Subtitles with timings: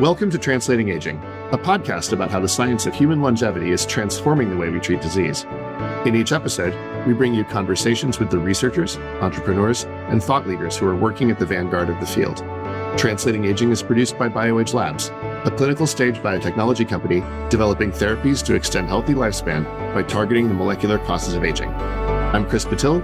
[0.00, 1.16] Welcome to Translating Aging,
[1.52, 5.00] a podcast about how the science of human longevity is transforming the way we treat
[5.00, 5.44] disease.
[6.04, 6.74] In each episode,
[7.06, 11.38] we bring you conversations with the researchers, entrepreneurs, and thought leaders who are working at
[11.38, 12.44] the vanguard of the field.
[12.98, 15.08] Translating Aging is produced by BioAge Labs,
[15.46, 20.98] a clinical stage biotechnology company developing therapies to extend healthy lifespan by targeting the molecular
[21.06, 21.70] causes of aging.
[21.70, 23.00] I'm Chris Patil,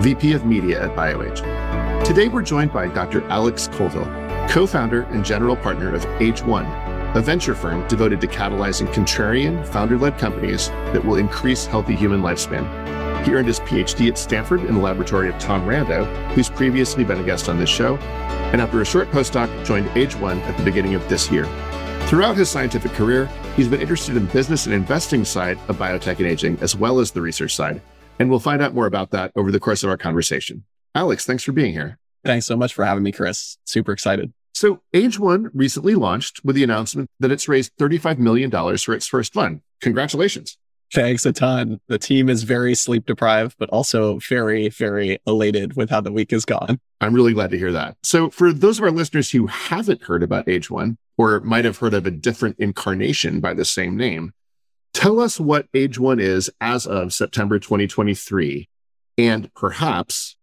[0.00, 2.04] VP of Media at BioAge.
[2.04, 3.24] Today, we're joined by Dr.
[3.24, 8.92] Alex Colville, co founder and general partner of Age1, a venture firm devoted to catalyzing
[8.92, 12.64] contrarian, founder led companies that will increase healthy human lifespan.
[13.24, 17.20] He earned his PhD at Stanford in the laboratory of Tom Rando, who's previously been
[17.20, 17.96] a guest on this show,
[18.52, 21.44] and after a short postdoc, joined Age1 at the beginning of this year.
[22.06, 23.26] Throughout his scientific career,
[23.56, 27.00] he's been interested in the business and investing side of biotech and aging, as well
[27.00, 27.82] as the research side.
[28.20, 30.64] And we'll find out more about that over the course of our conversation.
[30.94, 31.98] Alex, thanks for being here.
[32.26, 33.56] Thanks so much for having me, Chris.
[33.64, 34.32] Super excited.
[34.52, 39.34] So Age1 recently launched with the announcement that it's raised $35 million for its first
[39.34, 39.60] fund.
[39.80, 40.58] Congratulations.
[40.92, 41.80] Thanks a ton.
[41.88, 46.30] The team is very sleep deprived, but also very, very elated with how the week
[46.30, 46.80] has gone.
[47.00, 47.96] I'm really glad to hear that.
[48.02, 51.94] So for those of our listeners who haven't heard about Age1 or might have heard
[51.94, 54.32] of a different incarnation by the same name,
[54.94, 58.68] tell us what Age1 is as of September 2023
[59.18, 60.36] and perhaps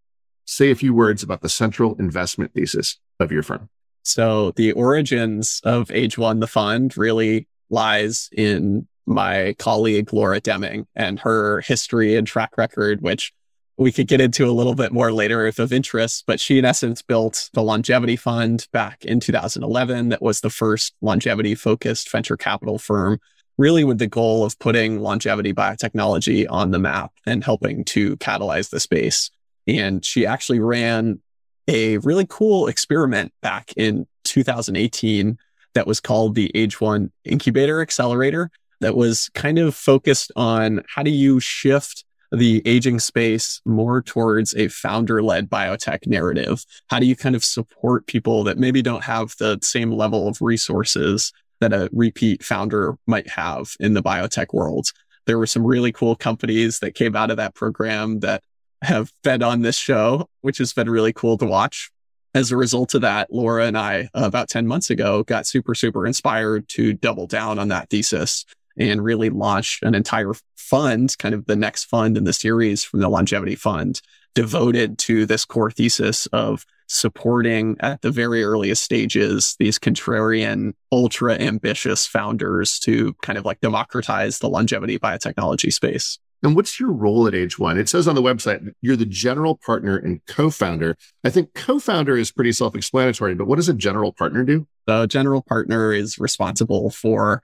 [0.46, 3.70] say a few words about the central investment thesis of your firm.
[4.04, 11.20] So the origins of Age1, the fund, really lies in my colleague Laura Deming and
[11.20, 13.34] her history and track record, which
[13.78, 16.26] we could get into a little bit more later if of interest.
[16.28, 20.10] But she, in essence, built the Longevity Fund back in 2011.
[20.10, 23.20] That was the first longevity focused venture capital firm,
[23.58, 28.70] really with the goal of putting longevity biotechnology on the map and helping to catalyze
[28.70, 29.32] the space.
[29.68, 31.20] And she actually ran
[31.68, 35.38] a really cool experiment back in 2018
[35.74, 38.52] that was called the Age1 Incubator Accelerator
[38.82, 44.56] that was kind of focused on how do you shift the aging space more towards
[44.56, 46.66] a founder led biotech narrative?
[46.88, 50.42] How do you kind of support people that maybe don't have the same level of
[50.42, 51.32] resources
[51.62, 54.92] that a repeat founder might have in the biotech world?
[55.26, 58.44] There were some really cool companies that came out of that program that
[58.84, 61.90] have fed on this show, which has been really cool to watch.
[62.36, 65.76] As a result of that, Laura and I, uh, about 10 months ago, got super,
[65.76, 68.46] super inspired to double down on that thesis
[68.78, 73.02] and really launch an entire fund, kind of the next fund in the series from
[73.02, 74.02] the Longevity Fund,
[74.34, 81.36] devoted to this core thesis of supporting at the very earliest stages these contrarian, ultra
[81.36, 86.20] ambitious founders to kind of like democratize the longevity biotechnology space.
[86.44, 87.78] And what's your role at Age1?
[87.78, 90.98] It says on the website you're the general partner and co-founder.
[91.24, 94.68] I think co-founder is pretty self-explanatory, but what does a general partner do?
[94.86, 97.42] The general partner is responsible for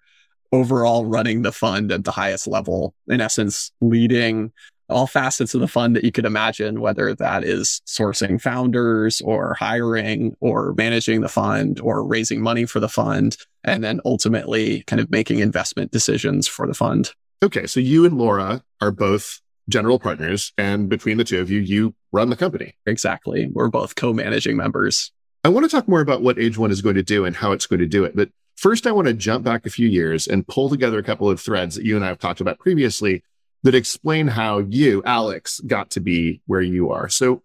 [0.52, 2.94] overall running the fund at the highest level.
[3.08, 4.52] In essence, leading
[4.90, 9.54] all facets of the fund that you could imagine, whether that is sourcing founders or
[9.54, 15.00] hiring or managing the fund or raising money for the fund, and then ultimately kind
[15.00, 17.12] of making investment decisions for the fund.
[17.42, 17.68] Okay.
[17.68, 20.52] So you and Laura are both general partners.
[20.58, 22.76] And between the two of you, you run the company.
[22.86, 23.48] Exactly.
[23.52, 25.12] We're both co managing members.
[25.44, 27.66] I want to talk more about what Age1 is going to do and how it's
[27.66, 28.16] going to do it.
[28.16, 31.30] But first, I want to jump back a few years and pull together a couple
[31.30, 33.24] of threads that you and I have talked about previously
[33.64, 37.08] that explain how you, Alex, got to be where you are.
[37.08, 37.42] So,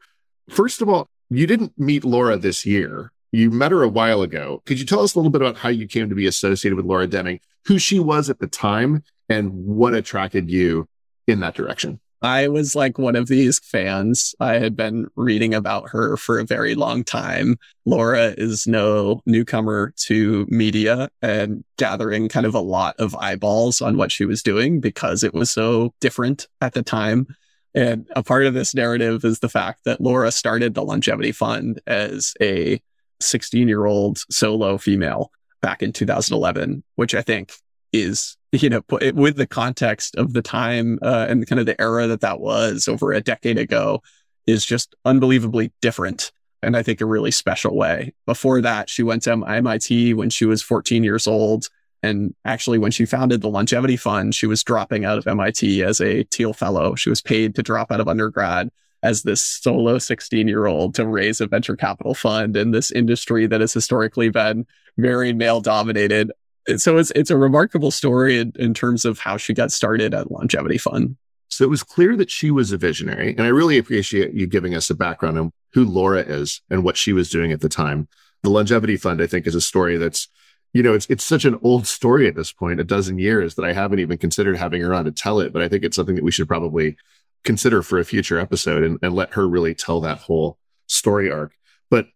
[0.49, 3.13] first of all, you didn't meet Laura this year.
[3.33, 4.63] You met her a while ago.
[4.65, 6.87] Could you tell us a little bit about how you came to be associated with
[6.87, 10.89] Laura Deming, who she was at the time, and what attracted you
[11.27, 12.01] in that direction?
[12.25, 14.35] I was like one of these fans.
[14.41, 17.59] I had been reading about her for a very long time.
[17.85, 23.99] Laura is no newcomer to media and gathering kind of a lot of eyeballs on
[23.99, 27.27] what she was doing because it was so different at the time.
[27.75, 31.83] And a part of this narrative is the fact that Laura started the Longevity Fund
[31.87, 32.81] as a
[33.21, 35.31] 16 year old solo female
[35.61, 37.53] back in 2011, which I think
[37.95, 38.83] is you know
[39.15, 42.89] with the context of the time uh, and kind of the era that that was
[42.89, 44.03] over a decade ago
[44.47, 46.33] is just unbelievably different
[46.63, 48.13] and i think a really special way.
[48.27, 51.69] Before that she went to mit when she was 14 years old
[52.03, 56.01] and actually when she founded the longevity fund she was dropping out of mit as
[56.01, 56.95] a Thiel fellow.
[56.95, 58.71] She was paid to drop out of undergrad
[59.03, 63.47] as this solo 16 year old to raise a venture capital fund in this industry
[63.47, 64.67] that has historically been
[64.97, 66.33] very male dominated
[66.77, 70.31] so it's it's a remarkable story in, in terms of how she got started at
[70.31, 71.17] Longevity Fund.
[71.49, 74.75] So it was clear that she was a visionary, and I really appreciate you giving
[74.75, 78.09] us a background on who Laura is and what she was doing at the time.
[78.43, 80.29] The Longevity Fund, I think, is a story that's
[80.75, 83.65] you know, it's it's such an old story at this point, a dozen years that
[83.65, 85.53] I haven't even considered having her on to tell it.
[85.53, 86.97] But I think it's something that we should probably
[87.45, 90.59] consider for a future episode and, and let her really tell that whole
[90.89, 91.53] story arc.
[91.91, 92.09] But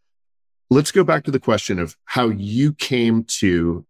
[0.70, 3.86] let's go back to the question of how you came to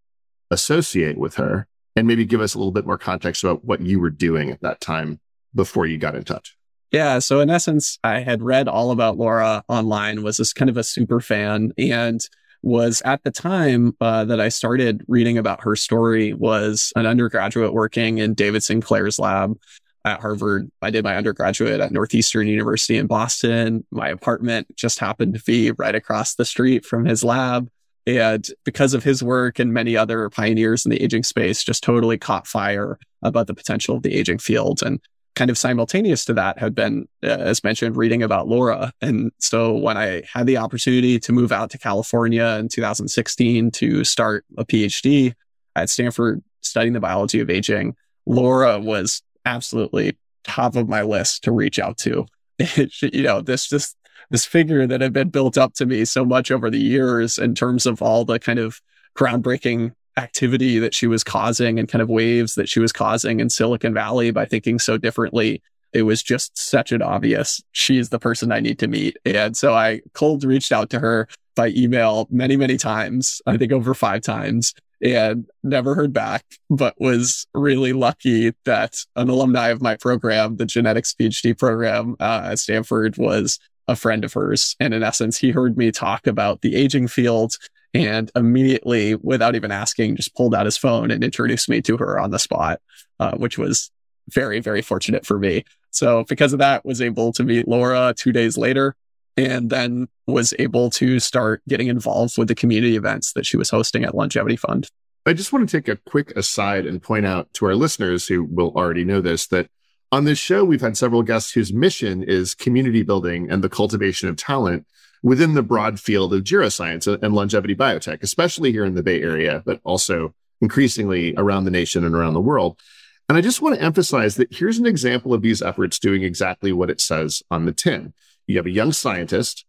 [0.51, 3.99] associate with her and maybe give us a little bit more context about what you
[3.99, 5.19] were doing at that time
[5.53, 6.55] before you got in touch.
[6.91, 7.19] Yeah.
[7.19, 10.83] So in essence, I had read all about Laura online, was this kind of a
[10.83, 12.19] super fan and
[12.61, 17.73] was at the time uh, that I started reading about her story was an undergraduate
[17.73, 19.57] working in David Sinclair's lab
[20.03, 20.69] at Harvard.
[20.81, 23.85] I did my undergraduate at Northeastern University in Boston.
[23.91, 27.69] My apartment just happened to be right across the street from his lab.
[28.17, 32.17] And because of his work and many other pioneers in the aging space, just totally
[32.17, 34.81] caught fire about the potential of the aging field.
[34.81, 34.99] And
[35.35, 38.91] kind of simultaneous to that had been, uh, as mentioned, reading about Laura.
[39.01, 44.03] And so when I had the opportunity to move out to California in 2016 to
[44.03, 45.33] start a PhD
[45.75, 47.95] at Stanford studying the biology of aging,
[48.25, 52.25] Laura was absolutely top of my list to reach out to.
[53.01, 53.95] you know, this just
[54.29, 57.55] this figure that had been built up to me so much over the years in
[57.55, 58.81] terms of all the kind of
[59.15, 63.49] groundbreaking activity that she was causing and kind of waves that she was causing in
[63.49, 65.61] Silicon Valley by thinking so differently.
[65.93, 69.17] It was just such an obvious, she's the person I need to meet.
[69.25, 73.71] And so I cold reached out to her by email many, many times, I think
[73.71, 79.81] over five times and never heard back, but was really lucky that an alumni of
[79.81, 84.75] my program, the genetics PhD program uh, at Stanford, was a friend of hers.
[84.79, 87.57] And in essence, he heard me talk about the aging field
[87.93, 92.19] and immediately, without even asking, just pulled out his phone and introduced me to her
[92.19, 92.79] on the spot,
[93.19, 93.89] uh, which was
[94.29, 95.63] very, very fortunate for me.
[95.89, 98.95] So because of that, was able to meet Laura two days later
[99.35, 103.71] and then was able to start getting involved with the community events that she was
[103.71, 104.87] hosting at Longevity Fund.
[105.25, 108.43] I just want to take a quick aside and point out to our listeners who
[108.43, 109.67] will already know this that
[110.11, 114.27] on this show, we've had several guests whose mission is community building and the cultivation
[114.27, 114.85] of talent
[115.21, 119.61] within the broad field of geroscience and longevity biotech, especially here in the Bay Area,
[119.65, 122.79] but also increasingly around the nation and around the world.
[123.27, 126.73] And I just want to emphasize that here's an example of these efforts doing exactly
[126.73, 128.13] what it says on the tin.
[128.47, 129.65] You have a young scientist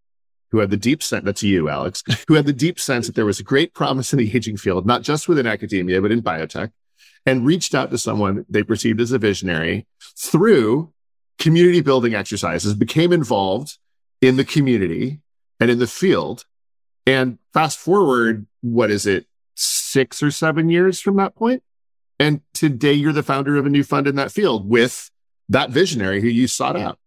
[0.51, 3.27] who had the deep sense, that's you, Alex, who had the deep sense that there
[3.27, 6.73] was a great promise in the aging field, not just within academia, but in biotech,
[7.27, 9.87] and reached out to someone they perceived as a visionary
[10.17, 10.93] through
[11.39, 13.79] community building exercises, became involved
[14.21, 15.21] in the community
[15.59, 16.45] and in the field.
[17.07, 21.63] And fast forward, what is it, six or seven years from that point?
[22.19, 25.11] And today you're the founder of a new fund in that field with
[25.49, 26.99] that visionary who you sought out.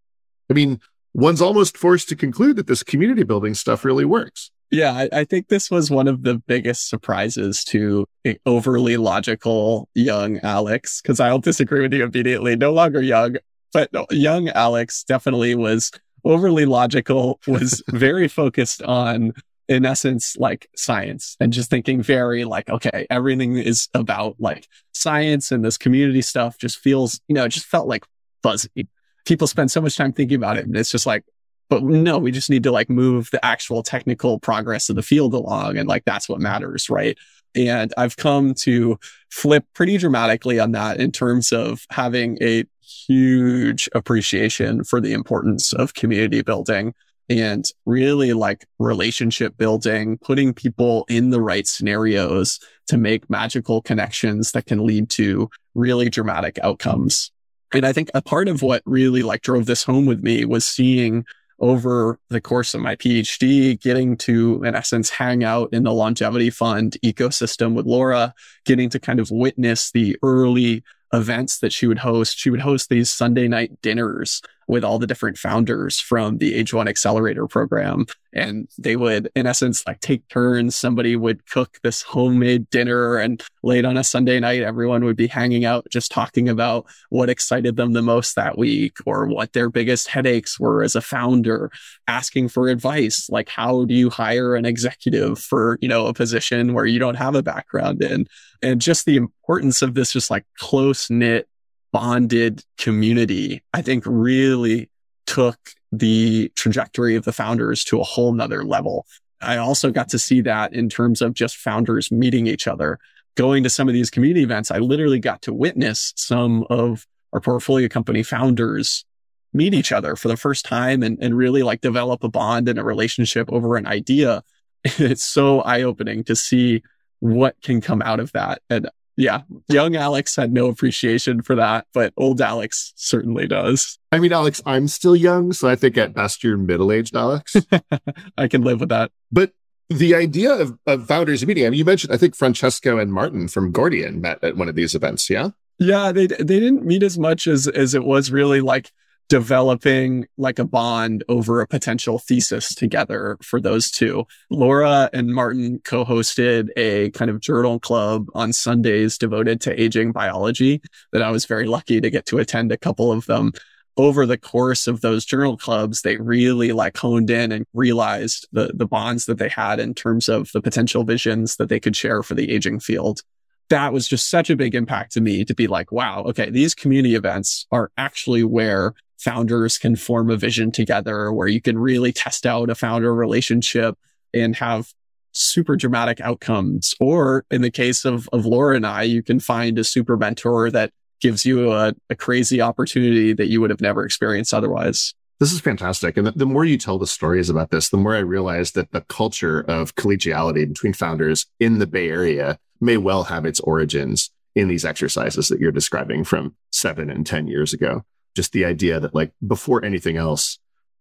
[0.50, 0.80] I mean,
[1.14, 4.50] one's almost forced to conclude that this community building stuff really works.
[4.70, 8.06] Yeah, I, I, think this was one of the biggest surprises to
[8.44, 12.56] overly logical young Alex, because I'll disagree with you immediately.
[12.56, 13.36] No longer young,
[13.72, 15.92] but young Alex definitely was
[16.24, 19.32] overly logical, was very focused on,
[19.68, 25.52] in essence, like science and just thinking very like, okay, everything is about like science
[25.52, 28.04] and this community stuff just feels, you know, it just felt like
[28.42, 28.88] fuzzy
[29.24, 30.66] people spend so much time thinking about it.
[30.66, 31.24] And it's just like,
[31.68, 35.34] but no, we just need to like move the actual technical progress of the field
[35.34, 35.76] along.
[35.76, 36.90] And like, that's what matters.
[36.90, 37.16] Right.
[37.54, 38.98] And I've come to
[39.30, 45.72] flip pretty dramatically on that in terms of having a huge appreciation for the importance
[45.72, 46.94] of community building
[47.28, 54.52] and really like relationship building, putting people in the right scenarios to make magical connections
[54.52, 57.30] that can lead to really dramatic outcomes.
[57.72, 60.66] And I think a part of what really like drove this home with me was
[60.66, 61.24] seeing
[61.58, 66.50] over the course of my PhD, getting to, in essence, hang out in the longevity
[66.50, 68.34] fund ecosystem with Laura,
[68.64, 70.82] getting to kind of witness the early
[71.12, 72.38] events that she would host.
[72.38, 76.72] She would host these Sunday night dinners with all the different founders from the Age
[76.72, 78.06] One Accelerator program.
[78.32, 80.74] And they would, in essence, like take turns.
[80.74, 85.26] Somebody would cook this homemade dinner and late on a Sunday night, everyone would be
[85.26, 89.70] hanging out, just talking about what excited them the most that week or what their
[89.70, 91.70] biggest headaches were as a founder,
[92.08, 93.28] asking for advice.
[93.30, 97.16] Like, how do you hire an executive for, you know, a position where you don't
[97.16, 98.26] have a background in?
[98.62, 101.48] And just the importance of this, just like close knit
[101.94, 104.90] bonded community, I think really
[105.28, 105.56] took
[105.92, 109.06] the trajectory of the founders to a whole nother level.
[109.40, 112.98] I also got to see that in terms of just founders meeting each other.
[113.36, 117.40] Going to some of these community events, I literally got to witness some of our
[117.40, 119.04] portfolio company founders
[119.52, 122.78] meet each other for the first time and, and really like develop a bond and
[122.78, 124.42] a relationship over an idea.
[124.98, 126.82] It's so eye opening to see
[127.20, 128.62] what can come out of that.
[128.68, 133.98] And yeah, young Alex had no appreciation for that, but old Alex certainly does.
[134.10, 137.56] I mean, Alex, I'm still young, so I think at best you're middle aged, Alex.
[138.38, 139.12] I can live with that.
[139.30, 139.52] But
[139.88, 143.48] the idea of, of founders meeting, I mean, you mentioned, I think Francesco and Martin
[143.48, 145.28] from Gordian met at one of these events.
[145.30, 145.50] Yeah.
[145.78, 146.12] Yeah.
[146.12, 148.90] They, they didn't meet as much as, as it was really like
[149.34, 154.24] developing like a bond over a potential thesis together for those two.
[154.48, 160.80] Laura and Martin co-hosted a kind of journal club on Sundays devoted to aging biology
[161.10, 163.50] that I was very lucky to get to attend a couple of them.
[163.96, 168.70] Over the course of those journal clubs, they really like honed in and realized the,
[168.72, 172.22] the bonds that they had in terms of the potential visions that they could share
[172.22, 173.22] for the aging field
[173.70, 176.74] that was just such a big impact to me to be like, wow, okay, these
[176.74, 182.12] community events are actually where founders can form a vision together where you can really
[182.12, 183.96] test out a founder relationship
[184.34, 184.92] and have
[185.32, 186.94] super dramatic outcomes.
[187.00, 190.70] Or in the case of, of Laura and I, you can find a super mentor
[190.70, 195.14] that gives you a, a crazy opportunity that you would have never experienced otherwise.
[195.40, 196.18] This is fantastic.
[196.18, 198.92] And the, the, more you tell the stories about this, the more I realize that
[198.92, 204.30] the culture of collegiality between founders in the Bay Area may well have its origins
[204.54, 208.04] in these exercises that you're describing from seven and 10 years ago
[208.34, 210.58] just the idea that like before anything else,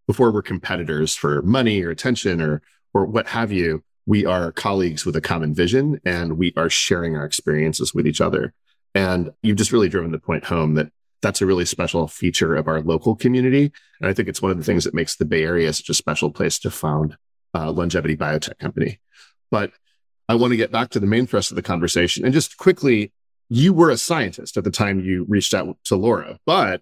[0.07, 2.61] before we're competitors for money or attention or,
[2.93, 7.15] or what have you, we are colleagues with a common vision and we are sharing
[7.15, 8.53] our experiences with each other.
[8.93, 12.67] And you've just really driven the point home that that's a really special feature of
[12.67, 13.71] our local community.
[14.01, 15.93] And I think it's one of the things that makes the Bay Area such a
[15.93, 17.17] special place to found
[17.53, 18.99] a longevity biotech company.
[19.49, 19.71] But
[20.27, 23.13] I want to get back to the main thrust of the conversation and just quickly,
[23.49, 26.81] you were a scientist at the time you reached out to Laura, but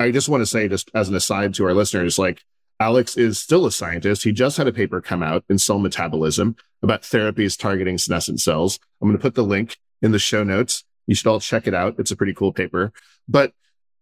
[0.00, 2.42] I just want to say, just as an aside to our listeners, like
[2.80, 4.24] Alex is still a scientist.
[4.24, 8.78] He just had a paper come out in Cell Metabolism about therapies targeting senescent cells.
[9.00, 10.84] I'm going to put the link in the show notes.
[11.06, 11.96] You should all check it out.
[11.98, 12.92] It's a pretty cool paper.
[13.28, 13.52] But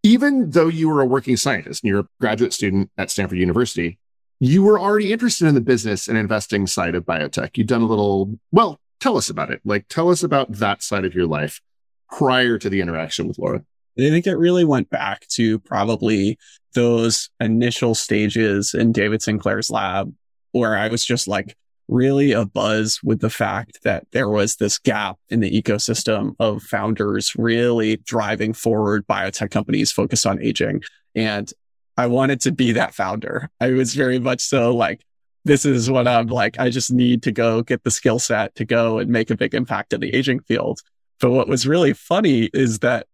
[0.05, 3.99] even though you were a working scientist and you're a graduate student at Stanford University,
[4.39, 7.57] you were already interested in the business and investing side of biotech.
[7.57, 9.61] You've done a little, well, tell us about it.
[9.65, 11.61] Like, tell us about that side of your life
[12.09, 13.65] prior to the interaction with Laura.
[13.99, 16.39] I think it really went back to probably
[16.75, 20.15] those initial stages in David Sinclair's lab
[20.53, 21.57] where I was just like
[21.89, 26.63] really a buzz with the fact that there was this gap in the ecosystem of
[26.63, 30.83] founders really driving forward biotech companies focused on aging.
[31.15, 31.51] And
[31.97, 33.51] I wanted to be that founder.
[33.61, 35.03] I was very much so like,
[35.45, 36.59] this is what I'm like.
[36.61, 39.55] I just need to go get the skill set to go and make a big
[39.55, 40.81] impact in the aging field.
[41.21, 43.07] But what was really funny is that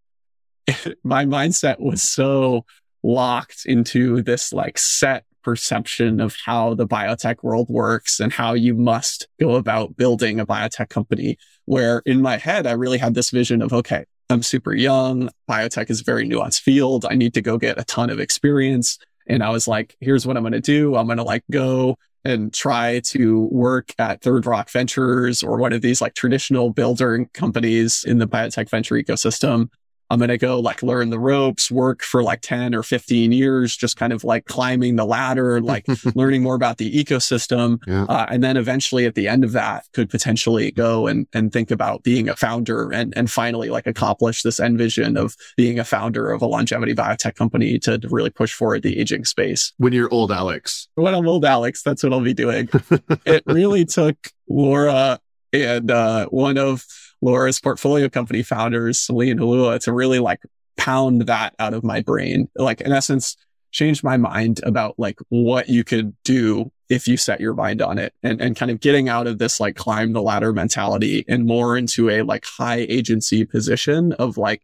[1.03, 2.65] my mindset was so
[3.03, 8.73] locked into this like set perception of how the biotech world works and how you
[8.73, 11.37] must go about building a biotech company.
[11.65, 15.29] Where in my head, I really had this vision of, okay, I'm super young.
[15.47, 17.05] Biotech is a very nuanced field.
[17.05, 18.97] I need to go get a ton of experience.
[19.27, 20.95] And I was like, here's what I'm going to do.
[20.95, 25.73] I'm going to like go and try to work at Third Rock Ventures or one
[25.73, 29.69] of these like traditional builder companies in the biotech venture ecosystem.
[30.09, 33.75] I'm going to go like learn the ropes, work for like 10 or 15 years,
[33.75, 35.85] just kind of like climbing the ladder, like
[36.15, 37.79] learning more about the ecosystem.
[37.87, 38.03] Yeah.
[38.03, 41.71] Uh, and then eventually at the end of that could potentially go and, and think
[41.71, 45.83] about being a founder and, and finally like accomplish this end vision of being a
[45.83, 49.73] founder of a longevity biotech company to really push forward the aging space.
[49.77, 50.87] When you're old Alex.
[50.95, 52.69] When I'm old Alex, that's what I'll be doing.
[53.25, 54.15] it really took
[54.47, 55.19] Laura
[55.53, 56.85] and uh, one of
[57.21, 60.41] Laura's portfolio company founders, Celine Halioua, to really like
[60.77, 62.49] pound that out of my brain.
[62.55, 63.35] Like in essence,
[63.71, 67.97] change my mind about like what you could do if you set your mind on
[67.97, 71.45] it and, and kind of getting out of this like climb the ladder mentality and
[71.45, 74.61] more into a like high agency position of like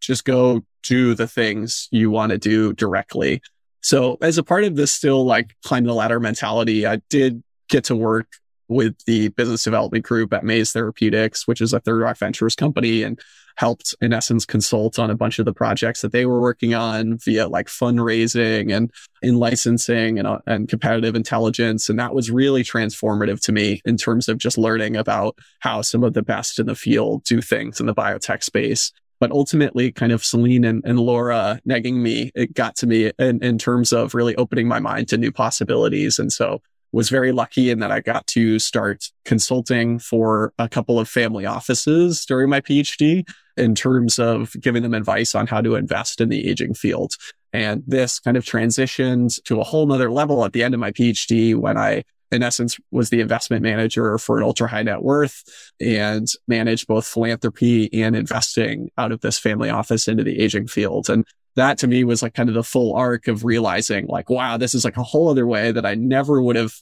[0.00, 3.40] just go do the things you want to do directly.
[3.82, 7.84] So as a part of this still like climb the ladder mentality, I did get
[7.84, 8.28] to work
[8.68, 13.02] with the business development group at Maze Therapeutics, which is a Third Rock Ventures company,
[13.02, 13.20] and
[13.56, 17.18] helped in essence consult on a bunch of the projects that they were working on
[17.18, 18.90] via like fundraising and
[19.22, 21.88] in licensing and, uh, and competitive intelligence.
[21.88, 26.02] And that was really transformative to me in terms of just learning about how some
[26.02, 28.92] of the best in the field do things in the biotech space.
[29.20, 33.42] But ultimately, kind of Celine and, and Laura negging me, it got to me in,
[33.42, 36.18] in terms of really opening my mind to new possibilities.
[36.18, 36.60] And so
[36.94, 41.44] was very lucky in that I got to start consulting for a couple of family
[41.44, 46.28] offices during my PhD in terms of giving them advice on how to invest in
[46.28, 47.14] the aging field.
[47.52, 50.92] And this kind of transitioned to a whole nother level at the end of my
[50.92, 55.44] PhD when I in essence, was the investment manager for an ultra high net worth
[55.80, 61.08] and managed both philanthropy and investing out of this family office into the aging field.
[61.08, 61.24] And
[61.56, 64.74] that to me was like kind of the full arc of realizing like, wow, this
[64.74, 66.74] is like a whole other way that I never would have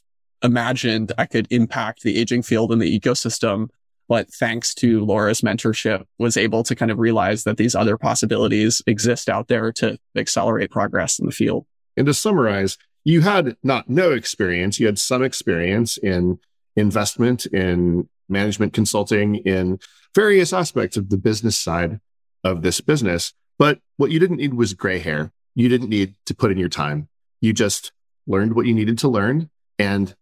[0.43, 3.69] imagined I could impact the aging field and the ecosystem.
[4.09, 8.83] But thanks to Laura's mentorship, was able to kind of realize that these other possibilities
[8.87, 11.67] exist out there to accelerate progress in the field.
[11.97, 16.39] And to summarize, you had not no experience, you had some experience in
[16.77, 19.79] investment, in management consulting, in
[20.15, 22.01] various aspects of the business side
[22.45, 23.33] of this business.
[23.63, 25.31] But what you didn't need was gray hair.
[25.55, 27.09] You didn't need to put in your time.
[27.41, 27.93] You just
[28.27, 30.17] learned what you needed to learn and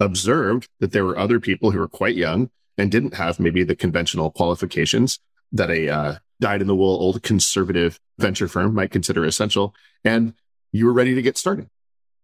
[0.00, 3.76] observed that there were other people who were quite young and didn't have maybe the
[3.76, 5.18] conventional qualifications
[5.52, 9.74] that a uh, dyed in the wool old conservative venture firm might consider essential.
[10.02, 10.32] And
[10.72, 11.68] you were ready to get started.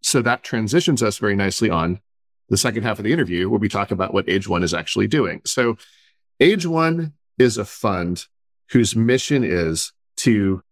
[0.01, 2.01] So that transitions us very nicely on
[2.49, 5.09] the second half of the interview where we talk about what Age One is actually
[5.09, 5.43] doing.
[5.45, 5.77] So
[6.41, 8.29] Age One is a fund
[8.71, 9.93] whose mission is
[10.25, 10.63] to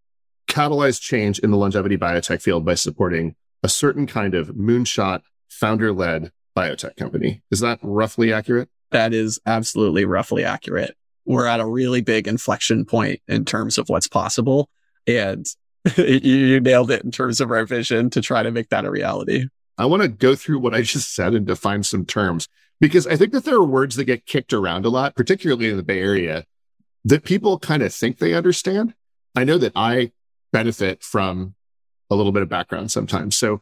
[0.48, 5.92] catalyze change in the longevity biotech field by supporting a certain kind of moonshot founder
[5.92, 7.42] led biotech company.
[7.50, 8.70] Is that roughly accurate?
[8.90, 10.96] That is absolutely roughly accurate.
[11.26, 14.70] We're at a really big inflection point in terms of what's possible.
[15.06, 15.46] And
[15.96, 19.46] you nailed it in terms of our vision to try to make that a reality.
[19.76, 22.48] I want to go through what I just said and define some terms
[22.80, 25.76] because I think that there are words that get kicked around a lot, particularly in
[25.76, 26.44] the Bay Area,
[27.04, 28.94] that people kind of think they understand.
[29.34, 30.12] I know that I
[30.52, 31.54] benefit from
[32.10, 33.36] a little bit of background sometimes.
[33.36, 33.60] So,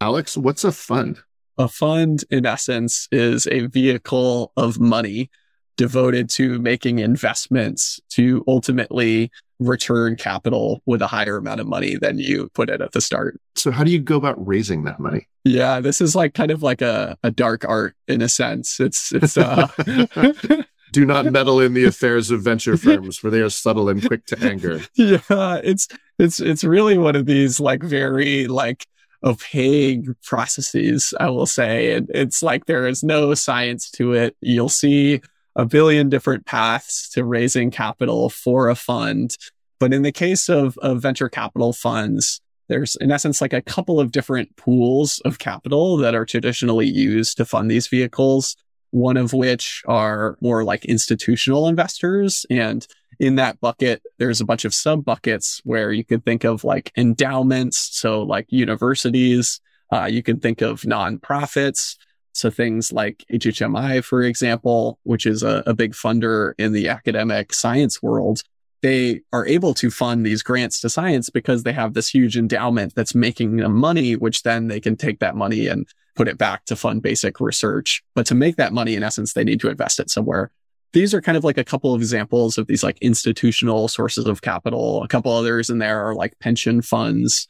[0.00, 1.20] Alex, what's a fund?
[1.58, 5.30] A fund, in essence, is a vehicle of money
[5.76, 12.18] devoted to making investments to ultimately return capital with a higher amount of money than
[12.18, 13.40] you put in at the start.
[13.54, 15.28] So, how do you go about raising that money?
[15.44, 18.80] Yeah, this is like kind of like a, a dark art in a sense.
[18.80, 19.68] It's, it's, uh,
[20.92, 24.26] do not meddle in the affairs of venture firms for they are subtle and quick
[24.26, 24.80] to anger.
[24.94, 28.86] Yeah, it's it's it's really one of these like very like
[29.24, 31.94] opaque processes, I will say.
[31.94, 34.36] And it's like there is no science to it.
[34.40, 35.20] You'll see
[35.56, 39.36] a billion different paths to raising capital for a fund.
[39.78, 44.00] But in the case of, of venture capital funds, there's in essence like a couple
[44.00, 48.56] of different pools of capital that are traditionally used to fund these vehicles
[48.92, 52.46] one of which are more like institutional investors.
[52.48, 52.86] And
[53.18, 56.92] in that bucket, there's a bunch of sub buckets where you could think of like
[56.96, 57.88] endowments.
[57.98, 61.96] So like universities, uh, you can think of nonprofits.
[62.34, 67.52] So things like HHMI, for example, which is a, a big funder in the academic
[67.52, 68.42] science world,
[68.82, 72.94] they are able to fund these grants to science because they have this huge endowment
[72.94, 76.64] that's making them money, which then they can take that money and put it back
[76.66, 78.02] to fund basic research.
[78.14, 80.50] But to make that money, in essence, they need to invest it somewhere.
[80.92, 84.42] These are kind of like a couple of examples of these like institutional sources of
[84.42, 85.02] capital.
[85.02, 87.48] A couple others in there are like pension funds.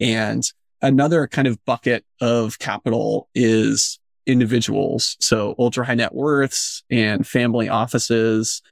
[0.00, 0.44] And
[0.80, 5.16] another kind of bucket of capital is individuals.
[5.20, 8.62] So ultra high net worths and family offices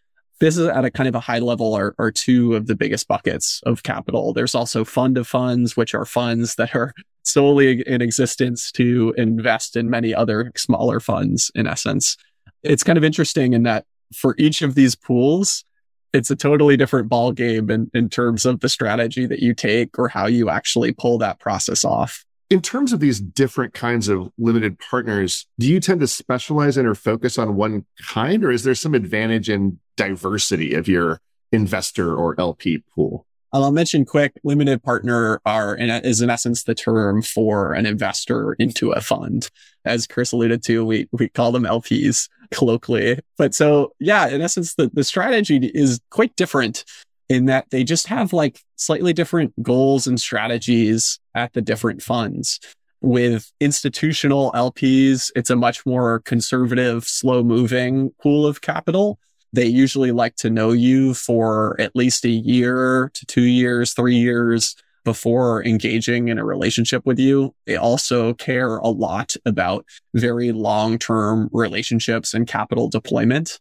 [0.42, 3.06] this is at a kind of a high level are, are two of the biggest
[3.06, 4.32] buckets of capital.
[4.32, 9.76] There's also fund of funds, which are funds that are solely in existence to invest
[9.76, 12.16] in many other smaller funds in essence.
[12.64, 15.64] It's kind of interesting in that for each of these pools,
[16.12, 19.96] it's a totally different ball game in, in terms of the strategy that you take
[19.96, 22.24] or how you actually pull that process off.
[22.52, 26.84] In terms of these different kinds of limited partners, do you tend to specialize in
[26.84, 32.14] or focus on one kind, or is there some advantage in diversity of your investor
[32.14, 33.26] or LP pool?
[33.54, 38.52] Um, I'll mention quick limited partner are is in essence the term for an investor
[38.58, 39.48] into a fund.
[39.86, 43.18] As Chris alluded to, we, we call them LPs colloquially.
[43.38, 46.84] But so yeah, in essence, the, the strategy is quite different
[47.28, 52.60] in that they just have like slightly different goals and strategies at the different funds.
[53.00, 59.18] With institutional LPs, it's a much more conservative, slow moving pool of capital
[59.52, 64.16] they usually like to know you for at least a year to two years, three
[64.16, 67.54] years before engaging in a relationship with you.
[67.66, 73.58] They also care a lot about very long term relationships and capital deployment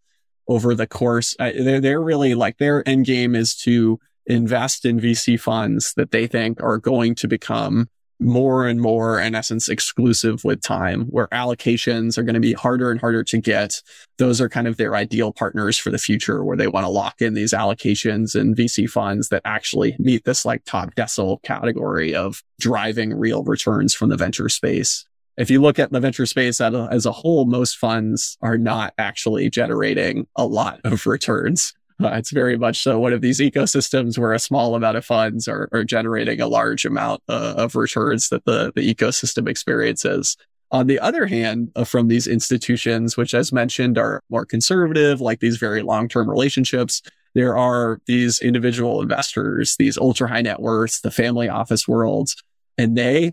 [0.52, 1.34] over the course.
[1.40, 6.28] They're, they're really like their end game is to invest in VC funds that they
[6.28, 7.88] think are going to become
[8.20, 12.92] more and more, in essence, exclusive with time, where allocations are going to be harder
[12.92, 13.82] and harder to get.
[14.20, 17.22] Those are kind of their ideal partners for the future, where they want to lock
[17.22, 22.44] in these allocations and VC funds that actually meet this like top decile category of
[22.60, 25.06] driving real returns from the venture space.
[25.42, 29.50] If you look at the venture space as a, whole, most funds are not actually
[29.50, 31.74] generating a lot of returns.
[32.02, 35.48] Uh, it's very much so one of these ecosystems where a small amount of funds
[35.48, 40.38] are, are generating a large amount uh, of returns that the, the ecosystem experiences.
[40.72, 45.40] On the other hand, uh, from these institutions, which as mentioned are more conservative, like
[45.40, 47.02] these very long-term relationships,
[47.34, 52.36] there are these individual investors, these ultra high net worths, the family office worlds,
[52.78, 53.32] and they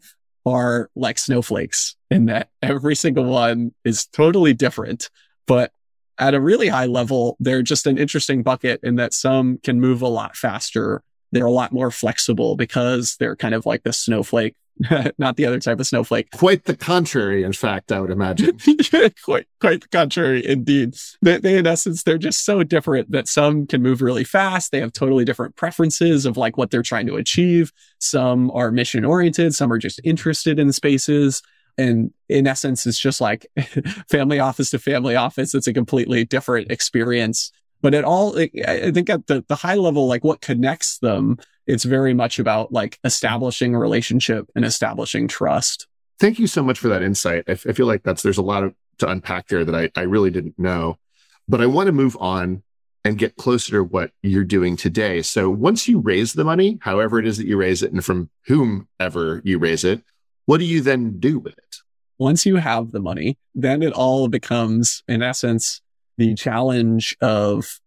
[0.49, 5.11] are like snowflakes in that every single one is totally different.
[5.47, 5.73] But
[6.19, 10.03] at a really high level, they're just an interesting bucket in that some can move
[10.03, 11.03] a lot faster.
[11.33, 14.57] They're a lot more flexible because they're kind of like the snowflake
[15.19, 16.31] not the other type of snowflake.
[16.31, 18.59] Quite the contrary, in fact, I would imagine.
[19.25, 20.95] quite, quite the contrary, indeed.
[21.23, 24.71] They, they, in essence, they're just so different that some can move really fast.
[24.71, 27.73] They have totally different preferences of like what they're trying to achieve.
[27.99, 29.55] Some are mission oriented.
[29.55, 31.43] Some are just interested in spaces.
[31.77, 33.47] And in essence, it's just like
[34.11, 35.55] family office to family office.
[35.55, 37.53] It's a completely different experience.
[37.81, 41.39] But at all, I think at the, the high level, like what connects them
[41.69, 45.87] it's very much about like establishing a relationship and establishing trust.
[46.19, 47.45] Thank you so much for that insight.
[47.47, 50.31] I, feel like that's, there's a lot of, to unpack there that I, I really
[50.31, 50.99] didn't know,
[51.47, 52.65] but I want to move on
[53.05, 55.23] and get closer to what you're doing today.
[55.23, 58.31] So once you raise the money, however it is that you raise it and from
[58.47, 60.03] whomever you raise it,
[60.47, 61.77] what do you then do with it?
[62.19, 65.81] Once you have the money, then it all becomes, in essence,
[66.17, 67.79] the challenge of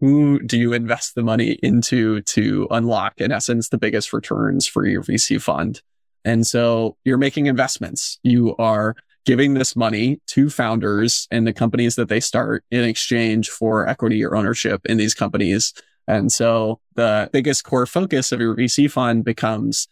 [0.00, 4.86] who do you invest the money into to unlock, in essence, the biggest returns for
[4.86, 5.82] your VC fund?
[6.24, 8.18] And so you're making investments.
[8.22, 13.50] You are giving this money to founders and the companies that they start in exchange
[13.50, 15.74] for equity or ownership in these companies.
[16.08, 19.86] And so the biggest core focus of your VC fund becomes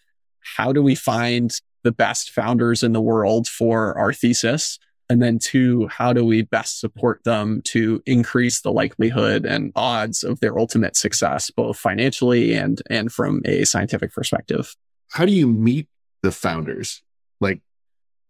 [0.57, 1.53] how do we find
[1.85, 4.79] the best founders in the world for our thesis?
[5.11, 10.23] And then two, how do we best support them to increase the likelihood and odds
[10.23, 14.75] of their ultimate success, both financially and, and from a scientific perspective?
[15.11, 15.88] How do you meet
[16.23, 17.03] the founders?
[17.40, 17.62] Like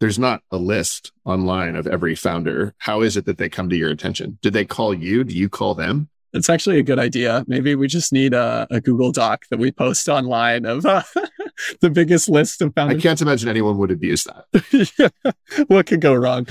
[0.01, 2.75] there's not a list online of every founder.
[2.79, 4.39] How is it that they come to your attention?
[4.43, 5.25] Did they call you?
[5.25, 6.09] Do you call them?
[6.33, 7.45] It's actually a good idea.
[7.49, 11.03] Maybe we just need a, a Google Doc that we post online of uh,
[11.81, 12.99] the biggest list of founders.
[12.99, 14.91] I can't imagine anyone would abuse that.
[14.99, 15.65] yeah.
[15.67, 16.47] What could go wrong?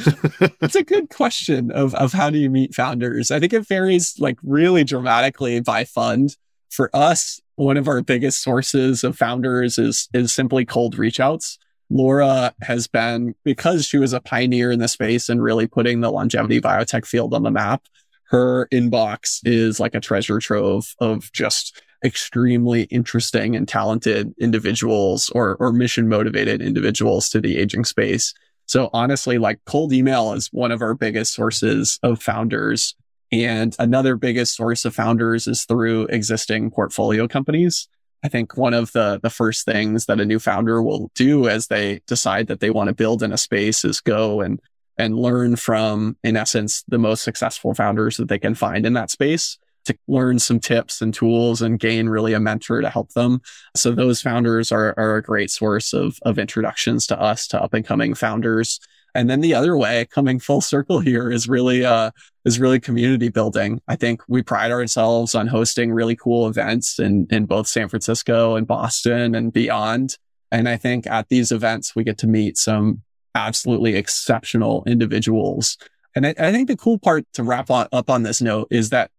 [0.61, 3.31] it's a good question of, of how do you meet founders?
[3.31, 6.35] I think it varies like really dramatically by fund.
[6.69, 11.57] For us, one of our biggest sources of founders is, is simply cold reach outs.
[11.89, 16.11] Laura has been, because she was a pioneer in the space and really putting the
[16.11, 17.83] longevity biotech field on the map,
[18.29, 25.55] her inbox is like a treasure trove of just extremely interesting and talented individuals or,
[25.59, 28.33] or mission motivated individuals to the aging space.
[28.65, 32.95] So honestly, like cold email is one of our biggest sources of founders.
[33.31, 37.87] And another biggest source of founders is through existing portfolio companies.
[38.23, 41.67] I think one of the, the first things that a new founder will do as
[41.67, 44.59] they decide that they want to build in a space is go and
[44.99, 49.11] and learn from, in essence, the most successful founders that they can find in that
[49.11, 53.41] space to learn some tips and tools and gain really a mentor to help them.
[53.75, 57.73] So those founders are, are a great source of, of introductions to us, to up
[57.73, 58.79] and coming founders.
[59.15, 62.11] And then the other way, coming full circle here is really, uh,
[62.45, 63.81] is really community building.
[63.87, 68.55] I think we pride ourselves on hosting really cool events in, in both San Francisco
[68.55, 70.17] and Boston and beyond.
[70.51, 73.01] And I think at these events, we get to meet some
[73.33, 75.77] absolutely exceptional individuals.
[76.15, 78.89] And I, I think the cool part to wrap on, up on this note is
[78.91, 79.11] that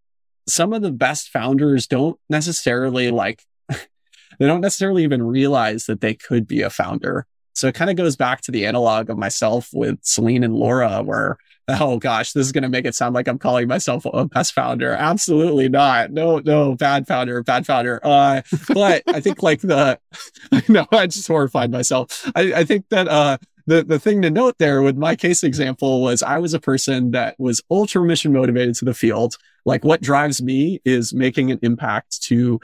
[0.47, 6.13] some of the best founders don't necessarily like, they don't necessarily even realize that they
[6.13, 7.25] could be a founder.
[7.55, 11.03] So it kind of goes back to the analog of myself with Celine and Laura,
[11.03, 14.25] where, oh gosh, this is going to make it sound like I'm calling myself a
[14.25, 14.91] best founder.
[14.93, 16.11] Absolutely not.
[16.11, 17.99] No, no, bad founder, bad founder.
[18.01, 18.41] Uh,
[18.73, 19.99] but I think like the,
[20.69, 22.31] no, I just horrified myself.
[22.33, 23.37] I, I think that, uh,
[23.69, 27.11] the, the thing to note there with my case example was I was a person
[27.11, 29.37] that was ultra mission motivated to the field.
[29.63, 32.59] Like what drives me is making an impact to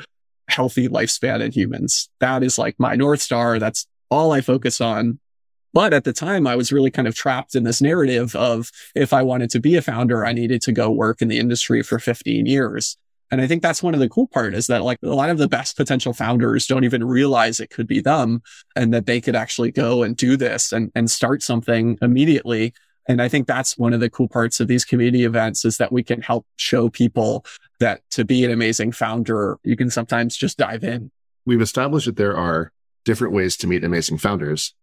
[0.47, 2.09] healthy lifespan in humans.
[2.19, 3.59] That is like my North Star.
[3.59, 5.19] That's all I focus on.
[5.73, 9.13] But at the time, I was really kind of trapped in this narrative of if
[9.13, 11.99] I wanted to be a founder, I needed to go work in the industry for
[11.99, 12.97] 15 years.
[13.31, 15.37] And I think that's one of the cool part is that like a lot of
[15.37, 18.41] the best potential founders don't even realize it could be them
[18.75, 22.73] and that they could actually go and do this and, and start something immediately.
[23.07, 25.91] And I think that's one of the cool parts of these community events is that
[25.91, 27.45] we can help show people
[27.79, 31.11] that to be an amazing founder, you can sometimes just dive in.
[31.45, 32.71] We've established that there are
[33.03, 34.73] different ways to meet amazing founders.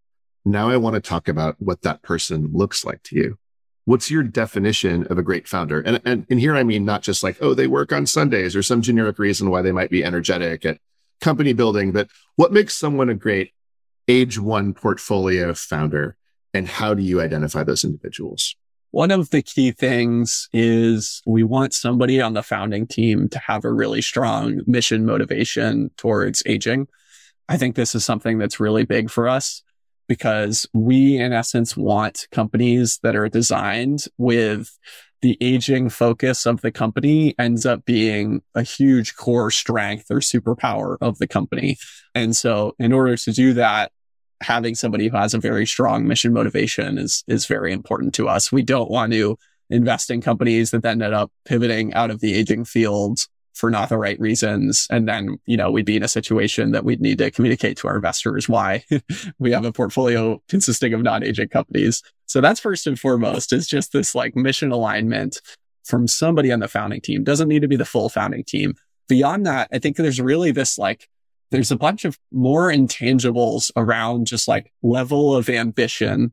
[0.44, 3.38] Now I want to talk about what that person looks like to you.
[3.84, 5.80] What's your definition of a great founder?
[5.80, 8.62] And, and, and here I mean not just like, oh, they work on Sundays or
[8.62, 10.78] some generic reason why they might be energetic at
[11.20, 13.52] company building, but what makes someone a great
[14.08, 16.16] age one portfolio founder?
[16.54, 18.54] And how do you identify those individuals?
[18.90, 23.64] One of the key things is we want somebody on the founding team to have
[23.64, 26.88] a really strong mission motivation towards aging.
[27.48, 29.62] I think this is something that's really big for us
[30.12, 34.78] because we, in essence, want companies that are designed with
[35.22, 40.98] the aging focus of the company ends up being a huge core strength or superpower
[41.00, 41.78] of the company.
[42.14, 43.90] And so in order to do that,
[44.42, 48.52] having somebody who has a very strong mission motivation is, is very important to us.
[48.52, 49.38] We don't want to
[49.70, 53.20] invest in companies that then end up pivoting out of the aging field
[53.54, 54.86] for not the right reasons.
[54.90, 57.88] And then, you know, we'd be in a situation that we'd need to communicate to
[57.88, 58.84] our investors why
[59.38, 62.02] we have a portfolio consisting of non-aging companies.
[62.26, 65.40] So that's first and foremost is just this like mission alignment
[65.84, 67.24] from somebody on the founding team.
[67.24, 68.74] Doesn't need to be the full founding team.
[69.08, 71.08] Beyond that, I think there's really this like
[71.50, 76.32] there's a bunch of more intangibles around just like level of ambition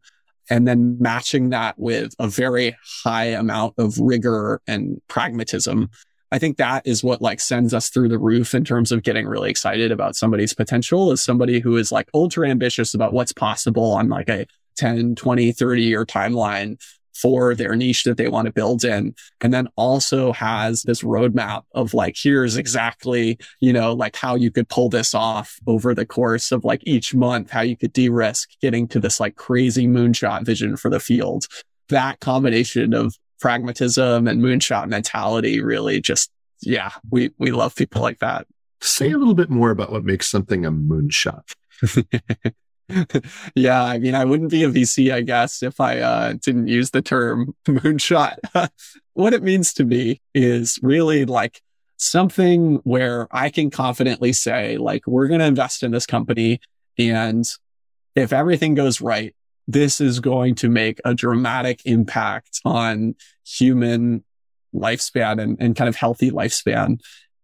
[0.50, 5.90] and then matching that with a very high amount of rigor and pragmatism.
[6.32, 9.28] I think that is what like sends us through the roof in terms of getting
[9.28, 13.92] really excited about somebody's potential is somebody who is like ultra ambitious about what's possible
[13.94, 14.46] on like a
[14.78, 16.80] 10, 20, 30 year timeline
[17.14, 19.14] for their niche that they want to build in.
[19.42, 24.52] And then also has this roadmap of like, here's exactly, you know, like how you
[24.52, 28.50] could pull this off over the course of like each month, how you could de-risk
[28.62, 31.46] getting to this like crazy moonshot vision for the field.
[31.90, 38.20] That combination of pragmatism and moonshot mentality really just, yeah, we, we love people like
[38.20, 38.48] that.
[38.82, 41.54] Say a little bit more about what makes something a moonshot.
[43.56, 46.92] yeah, I mean, I wouldn't be a VC, I guess, if I uh, didn't use
[46.92, 48.38] the term moonshot.
[49.14, 51.62] what it means to me is really like
[51.98, 56.62] something where I can confidently say, like, we're going to invest in this company.
[56.98, 57.46] And
[58.16, 59.36] if everything goes right,
[59.70, 63.14] this is going to make a dramatic impact on
[63.46, 64.24] human
[64.74, 67.00] lifespan and, and kind of healthy lifespan.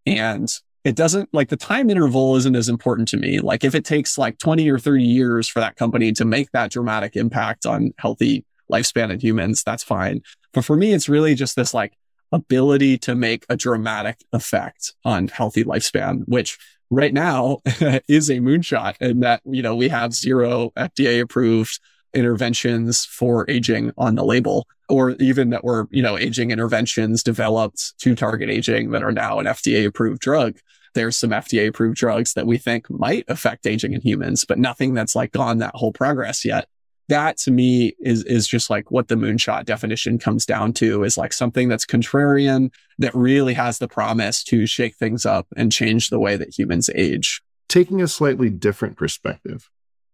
[0.07, 0.51] And
[0.83, 3.39] it doesn't like the time interval isn't as important to me.
[3.39, 6.71] Like if it takes like 20 or 30 years for that company to make that
[6.71, 10.21] dramatic impact on healthy lifespan in humans, that's fine.
[10.51, 11.93] But for me, it's really just this like
[12.31, 16.57] ability to make a dramatic effect on healthy lifespan, which
[16.89, 17.59] right now
[18.07, 21.79] is a moonshot and that, you know, we have zero FDA approved
[22.15, 27.97] interventions for aging on the label, or even that were, you know, aging interventions developed
[27.99, 30.57] to target aging that are now an FDA approved drug.
[30.93, 34.93] There's some FDA approved drugs that we think might affect aging in humans, but nothing
[34.93, 36.67] that's like gone that whole progress yet.
[37.09, 41.17] That to me is, is just like what the moonshot definition comes down to is
[41.17, 46.09] like something that's contrarian that really has the promise to shake things up and change
[46.09, 47.43] the way that humans age.
[47.67, 49.69] Taking a slightly different perspective,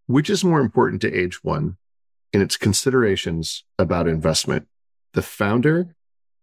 [0.07, 1.77] which is more important to age one,
[2.33, 4.67] in its considerations about investment,
[5.13, 5.95] the founder